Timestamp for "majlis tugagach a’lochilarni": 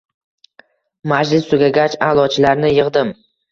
1.11-2.75